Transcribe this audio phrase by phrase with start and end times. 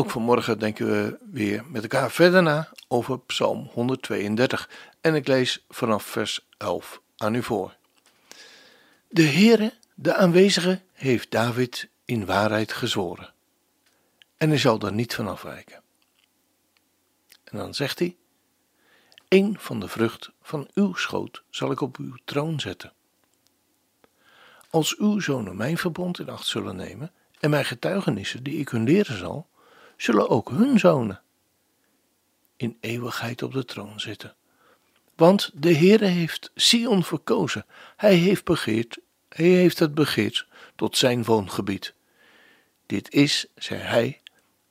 [0.00, 5.64] Ook vanmorgen denken we weer met elkaar verder na over Psalm 132 en ik lees
[5.68, 7.76] vanaf vers 11 aan u voor.
[9.08, 13.32] De Heere, de aanwezige, heeft David in waarheid gezworen
[14.36, 15.82] en hij zal er niet van afwijken.
[17.44, 18.16] En dan zegt hij,
[19.28, 22.92] een van de vrucht van uw schoot zal ik op uw troon zetten.
[24.70, 28.84] Als uw zonen mijn verbond in acht zullen nemen en mijn getuigenissen die ik hun
[28.84, 29.48] leren zal,
[30.00, 31.22] zullen ook hun zonen
[32.56, 34.34] in eeuwigheid op de troon zitten.
[35.14, 37.66] Want de Heere heeft Sion verkozen.
[37.96, 38.98] Hij heeft begeerd,
[39.28, 41.94] hij heeft het begeerd tot zijn woongebied.
[42.86, 44.20] Dit is, zei hij,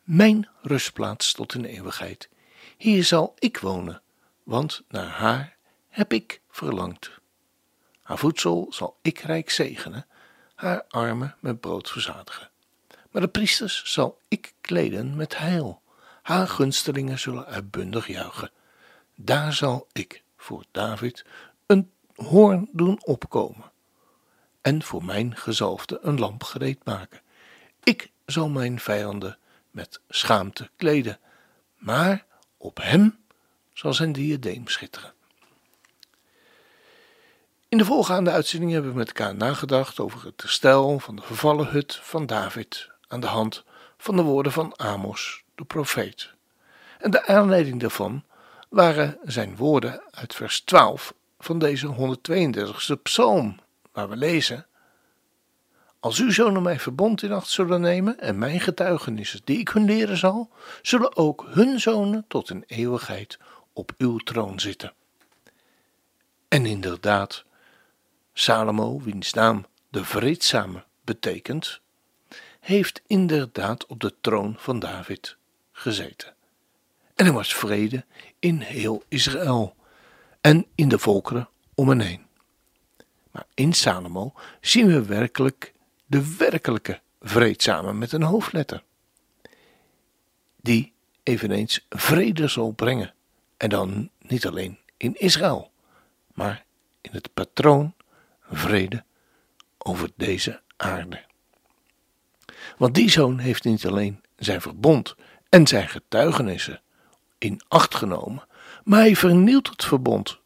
[0.04, 2.30] mijn rustplaats tot in eeuwigheid.
[2.78, 4.02] Hier zal ik wonen,
[4.44, 5.56] want naar haar
[5.90, 7.12] heb ik verlangd.
[8.02, 10.08] Haar voedsel zal ik rijk zegenen,
[10.56, 12.50] haar armen met brood verzadigen.
[13.12, 15.82] Maar de priesters zal ik kleden met heil.
[16.22, 18.52] Haar gunstelingen zullen uitbundig juichen.
[19.16, 21.26] Daar zal ik voor David
[21.66, 23.72] een hoorn doen opkomen.
[24.62, 27.22] En voor mijn gezalfde een lamp gereed maken.
[27.84, 29.38] Ik zal mijn vijanden
[29.72, 31.20] met schaamte kleden,
[31.78, 32.26] maar
[32.58, 33.20] op hem
[33.74, 35.14] zal zijn diadeem schitteren.
[37.70, 41.68] In de volgaande uitzending hebben we met elkaar nagedacht over het herstel van de vervallen
[41.68, 43.64] hut van David aan de hand
[43.98, 46.34] van de woorden van Amos, de profeet.
[47.00, 48.24] En de aanleiding daarvan
[48.70, 53.60] waren zijn woorden uit vers 12 van deze 132e psalm,
[53.92, 54.66] waar we lezen:
[56.00, 59.86] Als uw zonen mijn verbond in acht zullen nemen en mijn getuigenissen die ik hun
[59.86, 60.50] leren zal,
[60.82, 63.38] zullen ook hun zonen tot in eeuwigheid
[63.74, 64.94] op uw troon zitten.
[66.48, 67.44] En inderdaad,
[68.34, 71.82] Salomo, wiens naam de vreedzame betekent,
[72.60, 75.38] heeft inderdaad op de troon van David
[75.72, 76.34] gezeten.
[77.16, 78.06] En er was vrede
[78.40, 79.76] in heel Israël
[80.42, 82.26] en in de volkeren om hen heen.
[83.32, 85.74] Maar in Salomo zien we werkelijk
[86.06, 88.84] de werkelijke vreedzame met een hoofdletter,
[90.62, 90.94] die
[91.24, 93.14] eveneens vrede zal brengen.
[93.58, 95.72] En dan niet alleen in Israël,
[96.34, 96.66] maar
[97.02, 97.94] in het patroon
[98.42, 99.04] vrede
[99.78, 101.28] over deze aarde.
[102.80, 105.16] Want die zoon heeft niet alleen zijn verbond
[105.50, 106.82] en zijn getuigenissen
[107.38, 108.48] in acht genomen,
[108.84, 110.40] maar hij vernielt het verbond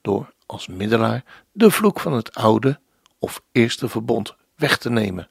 [0.00, 2.80] door als middelaar de vloek van het oude
[3.18, 5.30] of eerste verbond weg te nemen.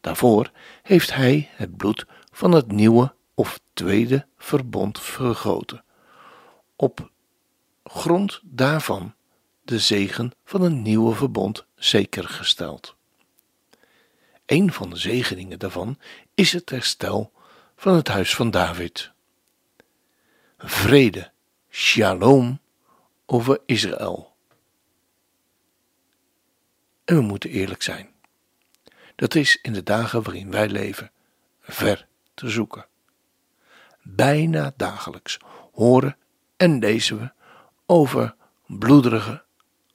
[0.00, 0.50] Daarvoor
[0.82, 5.84] heeft hij het bloed van het nieuwe of tweede verbond vergoten.
[6.76, 7.10] Op
[7.84, 9.14] grond daarvan
[9.62, 12.97] de zegen van een nieuwe verbond zeker gesteld.
[14.48, 15.98] Een van de zegeningen daarvan
[16.34, 17.32] is het herstel
[17.76, 19.10] van het huis van David.
[20.58, 21.30] Vrede,
[21.70, 22.60] shalom,
[23.26, 24.36] over Israël.
[27.04, 28.10] En we moeten eerlijk zijn.
[29.14, 31.10] Dat is in de dagen waarin wij leven
[31.60, 32.86] ver te zoeken.
[34.02, 35.38] Bijna dagelijks
[35.72, 36.16] horen
[36.56, 37.32] en lezen we
[37.86, 38.34] over
[38.66, 39.44] bloederige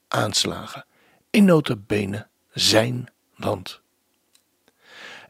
[0.08, 0.86] aanslagen
[1.30, 3.83] in notabene zijn land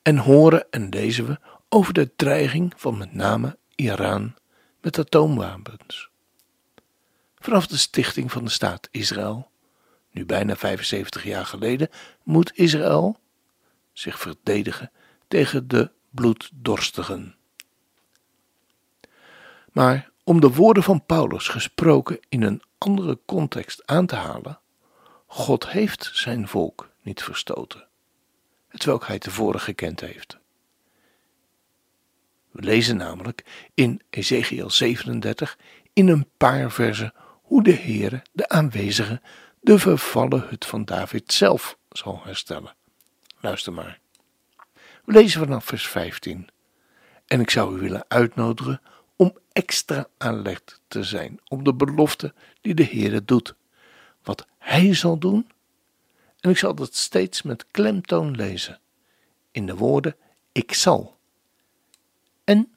[0.03, 4.35] en horen en lezen we over de dreiging van met name Iran
[4.81, 6.09] met atoomwapens.
[7.39, 9.49] Vanaf de stichting van de staat Israël,
[10.11, 11.89] nu bijna 75 jaar geleden,
[12.23, 13.19] moet Israël
[13.94, 14.91] zich verdedigen
[15.27, 17.35] tegen de bloeddorstigen.
[19.71, 24.59] Maar om de woorden van Paulus gesproken in een andere context aan te halen,
[25.27, 27.88] God heeft zijn volk niet verstoten
[28.73, 30.37] hetwelk hij tevoren gekend heeft.
[32.51, 35.57] We lezen namelijk in Ezekiel 37
[35.93, 39.21] in een paar versen hoe de Heere, de aanwezige,
[39.61, 42.75] de vervallen hut van David zelf zal herstellen.
[43.39, 43.99] Luister maar.
[45.05, 46.47] We lezen vanaf vers 15.
[47.27, 48.81] En ik zou u willen uitnodigen
[49.15, 53.55] om extra alert te zijn op de belofte die de Heere doet.
[54.23, 55.51] Wat Hij zal doen
[56.44, 58.80] en ik zal dat steeds met klemtoon lezen,
[59.51, 60.16] in de woorden
[60.51, 61.18] ik zal.
[62.44, 62.75] En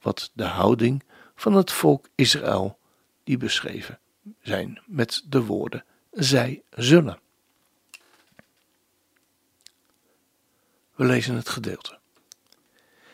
[0.00, 1.02] wat de houding
[1.34, 2.78] van het volk Israël
[3.24, 3.98] die beschreven
[4.40, 7.20] zijn met de woorden zij zullen.
[10.94, 11.98] We lezen het gedeelte.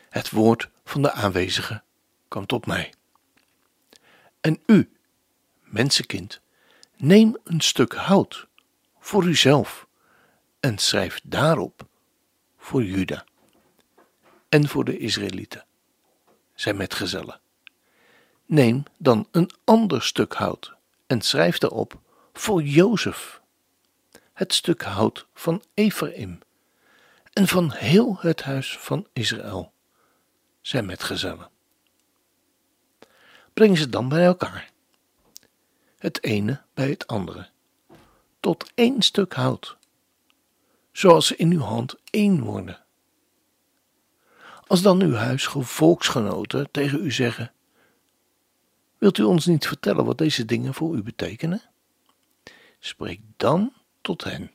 [0.09, 1.83] Het woord van de aanwezige
[2.29, 2.95] kwam tot mij.
[4.41, 4.93] En u,
[5.63, 6.41] mensenkind,
[6.97, 8.47] neem een stuk hout
[8.99, 9.87] voor uzelf
[10.61, 11.87] en schrijf daarop
[12.57, 13.25] voor Juda
[14.49, 15.65] en voor de Israëlieten,
[16.55, 17.41] zijn metgezellen.
[18.47, 20.75] Neem dan een ander stuk hout
[21.07, 22.01] en schrijf daarop
[22.33, 23.41] voor Jozef,
[24.33, 26.39] het stuk hout van Ephraim
[27.33, 29.73] en van heel het huis van Israël,
[30.61, 31.51] zijn metgezellen.
[33.53, 34.71] Breng ze dan bij elkaar,
[35.99, 37.49] het ene bij het andere,
[38.41, 39.78] tot één stuk hout,
[40.99, 42.85] zoals ze in uw hand één worden.
[44.67, 47.53] Als dan uw huisvolksgenoten tegen u zeggen:
[48.99, 51.63] Wilt u ons niet vertellen wat deze dingen voor u betekenen?
[52.79, 54.51] Spreek dan tot hen.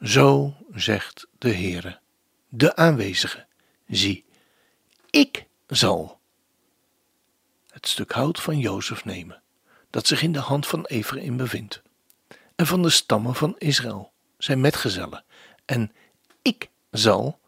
[0.00, 2.00] Zo zegt de Heere,
[2.48, 3.46] de aanwezige:
[3.86, 4.24] Zie,
[5.10, 6.20] ik zal
[7.68, 9.42] het stuk hout van Jozef nemen,
[9.90, 11.82] dat zich in de hand van Ephraim bevindt,
[12.54, 14.11] en van de stammen van Israël,
[14.44, 15.24] zijn metgezellen,
[15.64, 15.92] en
[16.42, 17.40] ik zal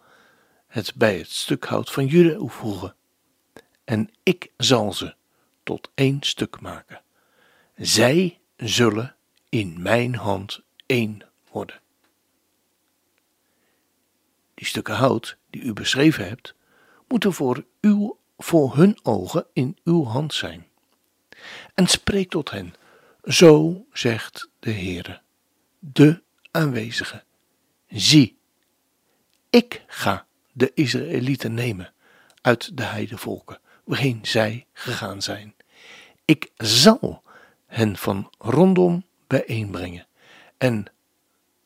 [0.66, 2.94] het bij het stuk hout van Juda voegen,
[3.84, 5.14] en ik zal ze
[5.62, 7.02] tot één stuk maken.
[7.76, 9.16] Zij zullen
[9.48, 11.80] in mijn hand één worden.
[14.54, 16.54] Die stukken hout die u beschreven hebt,
[17.08, 20.66] moeten voor, uw, voor hun ogen in uw hand zijn.
[21.74, 22.74] En spreek tot hen,
[23.24, 25.20] zo zegt de Heere,
[25.78, 26.23] de
[26.54, 27.24] aanwezige.
[27.88, 28.38] Zie,
[29.50, 31.92] ik ga de Israëlieten nemen
[32.40, 35.54] uit de heidevolken waarheen zij gegaan zijn.
[36.24, 37.22] Ik zal
[37.66, 40.06] hen van rondom bijeenbrengen
[40.58, 40.86] en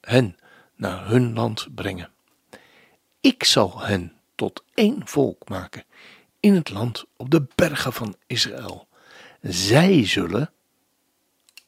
[0.01, 0.37] hen
[0.75, 2.11] naar hun land brengen.
[3.21, 5.85] Ik zal hen tot één volk maken
[6.41, 8.89] in het land op de bergen van Israël.
[9.41, 10.53] Zij zullen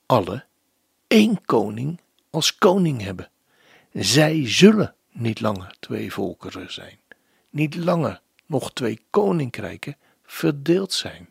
[0.06, 0.44] alle
[1.06, 2.00] één koning
[2.31, 3.31] als koning hebben.
[3.93, 6.99] Zij zullen niet langer twee volkeren zijn,
[7.50, 11.29] niet langer nog twee koninkrijken verdeeld zijn.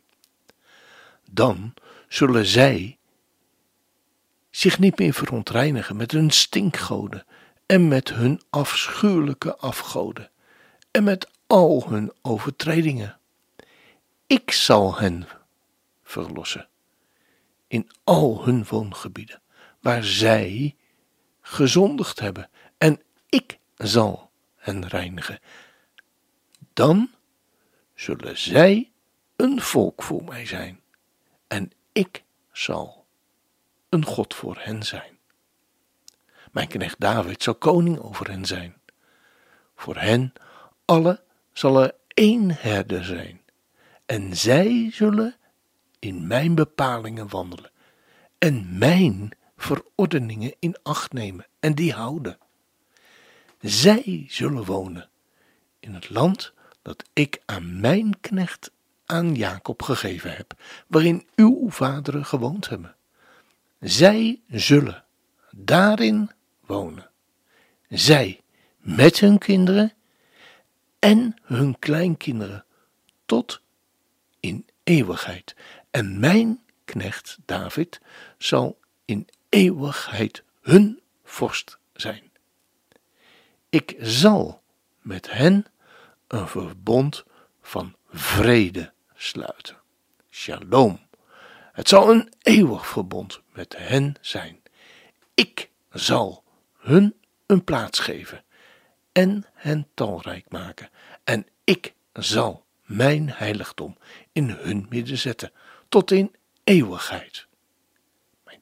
[1.32, 1.74] Dan
[2.08, 2.98] zullen zij
[4.50, 7.26] zich niet meer verontreinigen met hun stinkgoden
[7.66, 10.30] en met hun afschuwelijke afgoden
[10.92, 13.20] en met al hun overtredingen.
[14.28, 15.28] Ik zal hen
[16.04, 16.68] verlossen
[17.68, 19.42] in al hun woongebieden
[19.80, 20.76] waar zij
[21.50, 25.40] gezondigd hebben en ik zal hen reinigen.
[26.74, 27.10] Dan
[27.96, 28.92] zullen zij
[29.36, 30.82] een volk voor mij zijn
[31.48, 33.06] en ik zal
[33.90, 35.18] een God voor hen zijn.
[36.52, 38.82] Mijn knecht David zal koning over hen zijn.
[39.76, 40.34] Voor hen
[40.86, 41.24] alle
[41.54, 43.42] zal er één herder zijn,
[44.06, 45.36] en zij zullen
[46.00, 47.72] in mijn bepalingen wandelen
[48.38, 52.38] en mijn verordeningen in acht nemen en die houden.
[53.60, 55.10] Zij zullen wonen
[55.80, 58.72] in het land dat ik aan mijn knecht
[59.06, 60.54] aan Jacob gegeven heb,
[60.88, 62.96] waarin uw vaderen gewoond hebben.
[63.80, 65.04] Zij zullen
[65.52, 66.32] daarin
[66.66, 67.10] wonen.
[67.90, 68.42] Zij
[68.78, 69.94] met hun kinderen
[71.00, 72.66] en hun kleinkinderen
[73.26, 73.62] tot
[74.40, 75.56] in eeuwigheid.
[75.92, 78.02] En mijn knecht David
[78.38, 82.32] zal in eeuwigheid hun vorst zijn.
[83.70, 84.62] Ik zal
[85.02, 85.66] met hen
[86.28, 87.24] een verbond
[87.62, 89.78] van vrede sluiten.
[90.30, 91.00] Shalom.
[91.72, 94.62] Het zal een eeuwig verbond met hen zijn.
[95.34, 96.44] Ik zal
[96.78, 97.16] hun
[97.46, 98.44] een plaats geven
[99.12, 100.90] en hen talrijk maken.
[101.24, 103.98] En ik zal mijn heiligdom
[104.32, 105.52] in hun midden zetten
[105.90, 107.48] tot in eeuwigheid.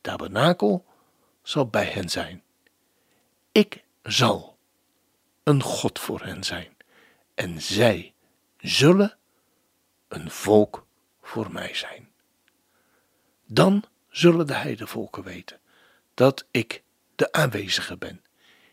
[0.07, 0.85] Tabernakel
[1.41, 2.43] zal bij hen zijn.
[3.51, 4.57] Ik zal
[5.43, 6.77] een God voor hen zijn
[7.33, 8.13] en zij
[8.57, 9.17] zullen
[10.07, 10.85] een volk
[11.21, 12.11] voor mij zijn.
[13.45, 15.59] Dan zullen de heidevolken weten
[16.13, 16.83] dat ik
[17.15, 18.23] de aanwezige ben,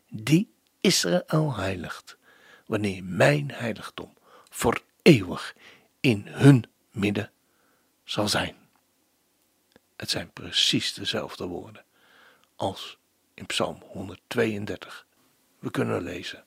[0.09, 2.17] die Israël heiligt,
[2.67, 4.15] wanneer mijn heiligdom
[4.51, 5.57] voor eeuwig
[6.01, 7.31] in hun midden
[8.05, 8.64] zal zijn.
[9.97, 11.85] Het zijn precies dezelfde woorden
[12.57, 12.99] als
[13.35, 15.07] in Psalm 132
[15.59, 16.45] we kunnen lezen.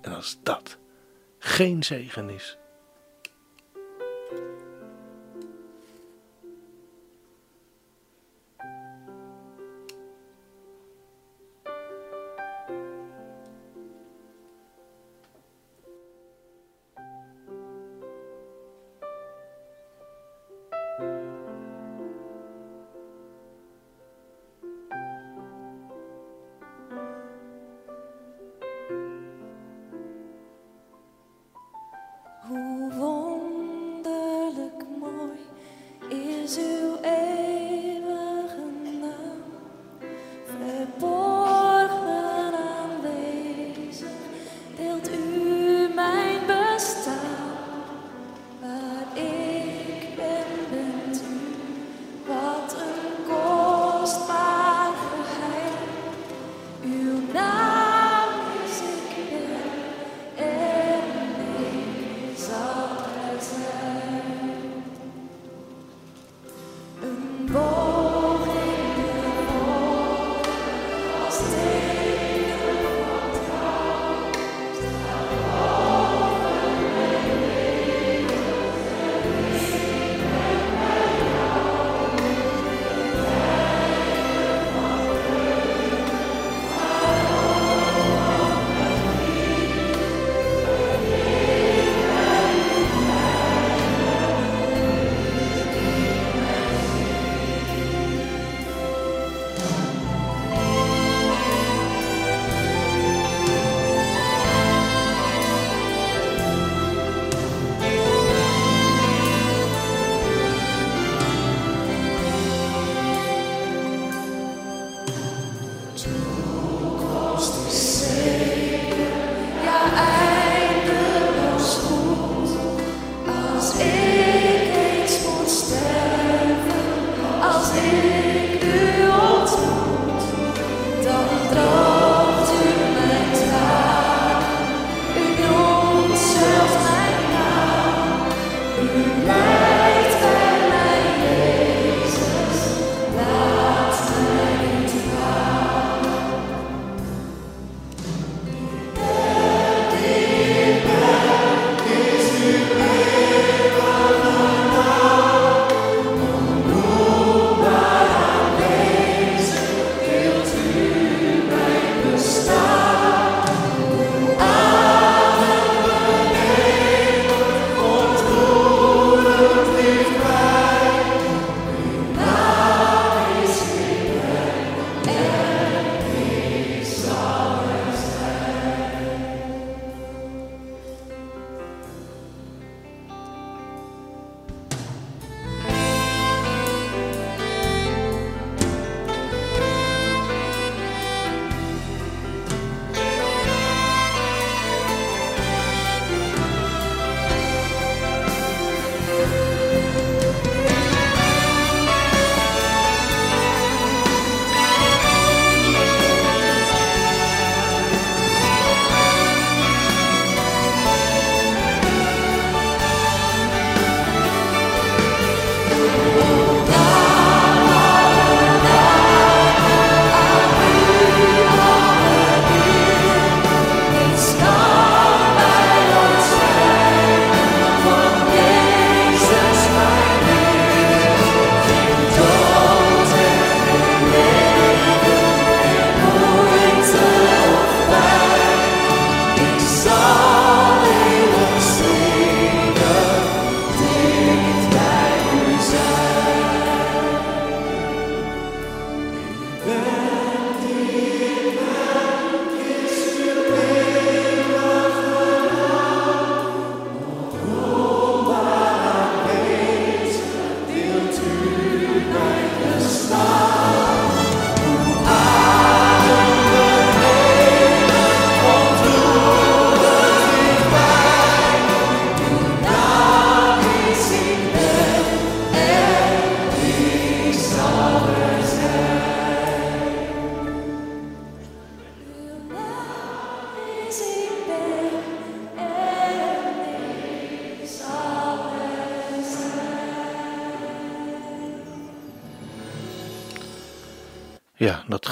[0.00, 0.78] En als dat
[1.38, 2.56] geen zegen is,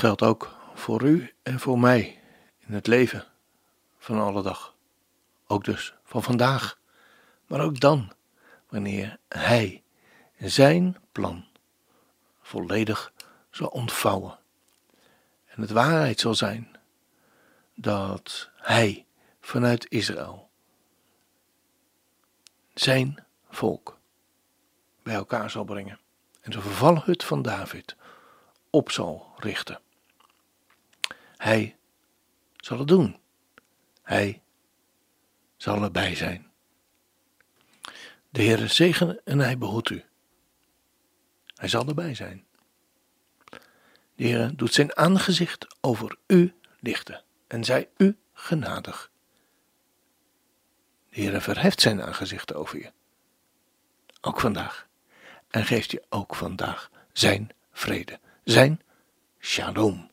[0.05, 2.21] geldt ook voor u en voor mij
[2.59, 3.25] in het leven
[3.99, 4.75] van alle dag.
[5.47, 6.79] Ook dus van vandaag,
[7.47, 8.13] maar ook dan,
[8.69, 9.83] wanneer Hij
[10.39, 11.45] zijn plan
[12.41, 13.13] volledig
[13.51, 14.39] zal ontvouwen.
[15.47, 16.77] En het waarheid zal zijn
[17.75, 19.07] dat Hij
[19.41, 20.51] vanuit Israël
[22.75, 23.99] zijn volk
[25.03, 26.01] bij elkaar zal brengen
[26.41, 27.97] en de vervallen hut van David
[28.71, 29.83] op zal richten.
[31.45, 31.77] Hij
[32.57, 33.21] zal het doen.
[34.03, 34.43] Hij
[35.57, 36.51] zal erbij zijn.
[38.31, 40.05] De Heere zegen en hij behoedt u.
[41.55, 42.47] Hij zal erbij zijn.
[44.15, 49.11] De Heere doet zijn aangezicht over u lichten en zij u genadig.
[51.11, 52.93] De Heere verheft zijn aangezicht over je.
[54.21, 54.87] Ook vandaag.
[55.49, 58.81] En geeft je ook vandaag zijn vrede, zijn
[59.41, 60.13] shalom.